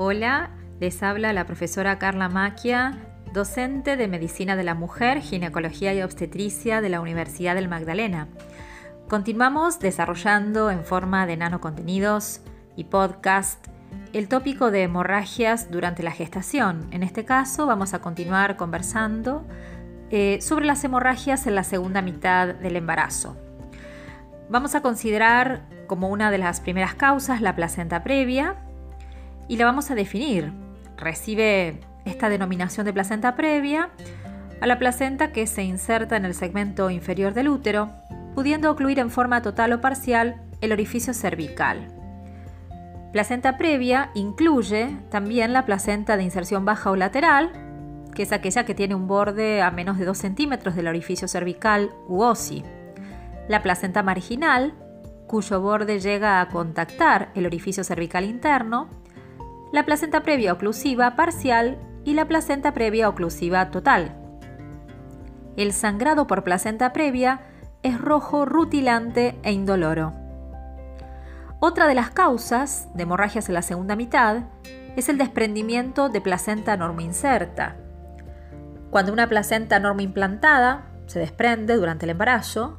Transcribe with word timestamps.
Hola, 0.00 0.50
les 0.78 1.02
habla 1.02 1.32
la 1.32 1.44
profesora 1.44 1.98
Carla 1.98 2.28
Maquia, 2.28 3.00
docente 3.32 3.96
de 3.96 4.06
Medicina 4.06 4.54
de 4.54 4.62
la 4.62 4.76
Mujer, 4.76 5.20
Ginecología 5.20 5.92
y 5.92 6.02
Obstetricia 6.02 6.80
de 6.80 6.88
la 6.88 7.00
Universidad 7.00 7.56
del 7.56 7.66
Magdalena. 7.66 8.28
Continuamos 9.08 9.80
desarrollando 9.80 10.70
en 10.70 10.84
forma 10.84 11.26
de 11.26 11.36
nanocontenidos 11.36 12.42
y 12.76 12.84
podcast 12.84 13.66
el 14.12 14.28
tópico 14.28 14.70
de 14.70 14.84
hemorragias 14.84 15.68
durante 15.68 16.04
la 16.04 16.12
gestación. 16.12 16.86
En 16.92 17.02
este 17.02 17.24
caso 17.24 17.66
vamos 17.66 17.92
a 17.92 18.00
continuar 18.00 18.56
conversando 18.56 19.44
eh, 20.10 20.38
sobre 20.40 20.64
las 20.64 20.84
hemorragias 20.84 21.48
en 21.48 21.56
la 21.56 21.64
segunda 21.64 22.02
mitad 22.02 22.54
del 22.54 22.76
embarazo. 22.76 23.36
Vamos 24.48 24.76
a 24.76 24.80
considerar 24.80 25.66
como 25.88 26.08
una 26.08 26.30
de 26.30 26.38
las 26.38 26.60
primeras 26.60 26.94
causas 26.94 27.40
la 27.40 27.56
placenta 27.56 28.04
previa 28.04 28.62
y 29.48 29.56
la 29.56 29.64
vamos 29.64 29.90
a 29.90 29.94
definir. 29.94 30.52
Recibe 30.96 31.80
esta 32.04 32.28
denominación 32.28 32.86
de 32.86 32.92
placenta 32.92 33.34
previa 33.34 33.90
a 34.60 34.66
la 34.66 34.78
placenta 34.78 35.32
que 35.32 35.46
se 35.46 35.62
inserta 35.62 36.16
en 36.16 36.24
el 36.24 36.34
segmento 36.34 36.90
inferior 36.90 37.34
del 37.34 37.48
útero, 37.48 37.90
pudiendo 38.34 38.70
ocluir 38.70 38.98
en 38.98 39.10
forma 39.10 39.42
total 39.42 39.72
o 39.72 39.80
parcial 39.80 40.42
el 40.60 40.72
orificio 40.72 41.14
cervical. 41.14 41.88
Placenta 43.12 43.56
previa 43.56 44.10
incluye 44.14 44.96
también 45.10 45.52
la 45.52 45.64
placenta 45.64 46.16
de 46.16 46.24
inserción 46.24 46.64
baja 46.64 46.90
o 46.90 46.96
lateral, 46.96 47.50
que 48.14 48.24
es 48.24 48.32
aquella 48.32 48.64
que 48.64 48.74
tiene 48.74 48.94
un 48.94 49.06
borde 49.06 49.62
a 49.62 49.70
menos 49.70 49.98
de 49.98 50.04
2 50.04 50.18
centímetros 50.18 50.74
del 50.74 50.88
orificio 50.88 51.28
cervical 51.28 51.90
u 52.08 52.22
OSI. 52.22 52.64
La 53.48 53.62
placenta 53.62 54.02
marginal, 54.02 54.74
cuyo 55.26 55.60
borde 55.60 56.00
llega 56.00 56.40
a 56.40 56.48
contactar 56.48 57.30
el 57.34 57.46
orificio 57.46 57.84
cervical 57.84 58.24
interno, 58.24 58.88
la 59.72 59.84
placenta 59.84 60.22
previa 60.22 60.52
oclusiva 60.52 61.14
parcial 61.14 61.78
y 62.04 62.14
la 62.14 62.26
placenta 62.26 62.72
previa 62.72 63.08
oclusiva 63.08 63.70
total. 63.70 64.16
El 65.56 65.72
sangrado 65.72 66.26
por 66.26 66.44
placenta 66.44 66.92
previa 66.92 67.40
es 67.82 68.00
rojo 68.00 68.46
rutilante 68.46 69.38
e 69.42 69.52
indoloro. 69.52 70.14
Otra 71.60 71.86
de 71.86 71.94
las 71.94 72.10
causas 72.10 72.88
de 72.94 73.02
hemorragias 73.02 73.48
en 73.48 73.54
la 73.54 73.62
segunda 73.62 73.96
mitad 73.96 74.44
es 74.96 75.08
el 75.08 75.18
desprendimiento 75.18 76.08
de 76.08 76.20
placenta 76.20 76.78
inserta. 77.00 77.76
Cuando 78.90 79.12
una 79.12 79.28
placenta 79.28 79.82
implantada 79.98 80.86
se 81.06 81.18
desprende 81.18 81.76
durante 81.76 82.06
el 82.06 82.10
embarazo, 82.10 82.78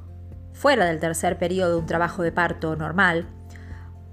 fuera 0.54 0.86
del 0.86 1.00
tercer 1.00 1.38
periodo 1.38 1.74
de 1.74 1.80
un 1.82 1.86
trabajo 1.86 2.24
de 2.24 2.32
parto 2.32 2.76
normal, 2.76 3.28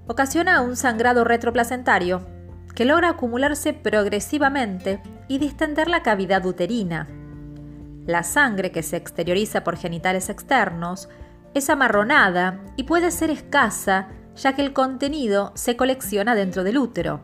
ocasiona 0.05 0.61
un 0.61 0.75
sangrado 0.75 1.23
retroplacentario 1.23 2.36
que 2.77 2.85
logra 2.85 3.09
acumularse 3.09 3.73
progresivamente 3.73 5.01
y 5.27 5.39
distender 5.39 5.87
la 5.87 6.03
cavidad 6.03 6.45
uterina. 6.45 7.07
La 8.05 8.21
sangre 8.21 8.71
que 8.71 8.83
se 8.83 8.97
exterioriza 8.97 9.63
por 9.63 9.77
genitales 9.77 10.29
externos 10.29 11.09
es 11.55 11.71
amarronada 11.71 12.59
y 12.75 12.83
puede 12.83 13.09
ser 13.09 13.31
escasa 13.31 14.09
ya 14.35 14.53
que 14.53 14.61
el 14.61 14.73
contenido 14.73 15.53
se 15.55 15.75
colecciona 15.75 16.35
dentro 16.35 16.63
del 16.63 16.77
útero. 16.77 17.21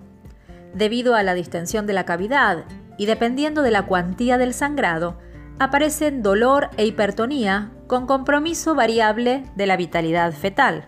Debido 0.73 1.13
a 1.13 1.21
la 1.21 1.35
distensión 1.35 1.85
de 1.85 1.93
la 1.93 2.05
cavidad 2.05 2.65
y 2.97 3.05
dependiendo 3.05 3.61
de 3.61 3.69
la 3.69 3.83
cuantía 3.83 4.39
del 4.39 4.55
sangrado, 4.55 5.19
aparecen 5.59 6.23
dolor 6.23 6.71
e 6.77 6.87
hipertonía 6.87 7.69
con 7.85 8.07
compromiso 8.07 8.73
variable 8.73 9.43
de 9.55 9.67
la 9.67 9.77
vitalidad 9.77 10.33
fetal. 10.33 10.87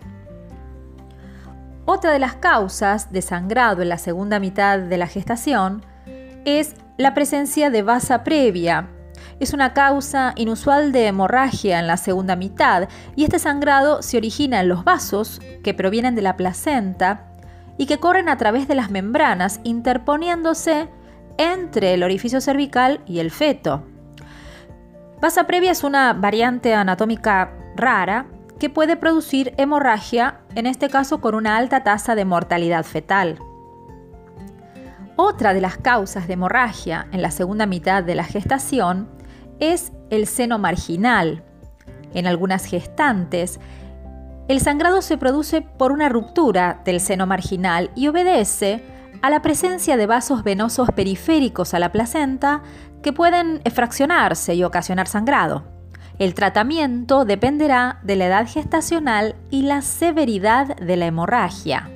Otra 1.88 2.12
de 2.12 2.18
las 2.18 2.36
causas 2.36 3.12
de 3.12 3.22
sangrado 3.22 3.84
en 3.84 3.90
la 3.90 4.00
segunda 4.00 4.40
mitad 4.40 4.80
de 4.80 4.98
la 4.98 5.06
gestación 5.06 5.86
es 6.44 6.74
la 6.98 7.14
presencia 7.14 7.70
de 7.70 7.84
vasa 7.84 8.24
previa. 8.24 8.90
Es 9.40 9.54
una 9.54 9.74
causa 9.74 10.34
inusual 10.36 10.92
de 10.92 11.06
hemorragia 11.06 11.80
en 11.80 11.86
la 11.86 11.98
segunda 11.98 12.36
mitad 12.36 12.90
y 13.16 13.24
este 13.24 13.38
sangrado 13.38 14.02
se 14.02 14.18
origina 14.18 14.62
en 14.62 14.68
los 14.68 14.84
vasos 14.84 15.40
que 15.64 15.76
provienen 15.76 16.16
de 16.16 16.24
la 16.24 16.38
placenta 16.38 17.28
y 17.78 17.86
que 17.86 18.00
corren 18.00 18.30
a 18.30 18.38
través 18.38 18.68
de 18.68 18.74
las 18.74 18.90
membranas 18.90 19.60
interponiéndose 19.64 20.90
entre 21.38 21.94
el 21.94 22.02
orificio 22.02 22.42
cervical 22.42 23.02
y 23.06 23.20
el 23.20 23.30
feto. 23.30 23.84
Vasa 25.22 25.46
previa 25.46 25.72
es 25.72 25.84
una 25.84 26.14
variante 26.14 26.74
anatómica 26.74 27.52
rara 27.76 28.26
que 28.60 28.70
puede 28.70 28.96
producir 28.96 29.54
hemorragia, 29.58 30.42
en 30.56 30.66
este 30.66 30.90
caso 30.90 31.22
con 31.22 31.36
una 31.36 31.58
alta 31.58 31.84
tasa 31.84 32.16
de 32.16 32.26
mortalidad 32.26 32.84
fetal. 32.84 33.40
Otra 35.18 35.54
de 35.54 35.62
las 35.62 35.78
causas 35.78 36.28
de 36.28 36.34
hemorragia 36.34 37.08
en 37.12 37.22
la 37.22 37.32
segunda 37.32 37.66
mitad 37.66 38.04
de 38.04 38.16
la 38.16 38.24
gestación 38.24 39.08
es 39.60 39.94
el 40.10 40.28
seno 40.28 40.60
marginal. 40.60 41.44
En 42.14 42.28
algunas 42.28 42.66
gestantes, 42.66 43.60
el 44.48 44.60
sangrado 44.60 45.02
se 45.02 45.18
produce 45.18 45.62
por 45.62 45.92
una 45.92 46.10
ruptura 46.10 46.82
del 46.86 47.00
seno 47.00 47.26
marginal 47.26 47.92
y 47.96 48.08
obedece 48.08 48.84
a 49.22 49.30
la 49.30 49.42
presencia 49.42 49.98
de 49.98 50.06
vasos 50.06 50.44
venosos 50.44 50.90
periféricos 50.92 51.74
a 51.74 51.80
la 51.80 51.92
placenta 51.92 52.62
que 53.02 53.14
pueden 53.14 53.62
fraccionarse 53.74 54.54
y 54.54 54.64
ocasionar 54.64 55.08
sangrado. 55.08 55.75
El 56.18 56.34
tratamiento 56.34 57.26
dependerá 57.26 58.00
de 58.04 58.16
la 58.16 58.28
edad 58.28 58.48
gestacional 58.48 59.36
y 59.50 59.64
la 59.64 59.82
severidad 59.82 60.78
de 60.78 60.96
la 60.96 61.08
hemorragia. 61.08 61.95